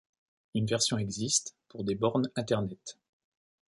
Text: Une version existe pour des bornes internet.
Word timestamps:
Une 0.55 0.65
version 0.65 0.97
existe 0.97 1.55
pour 1.67 1.83
des 1.83 1.93
bornes 1.93 2.31
internet. 2.35 2.97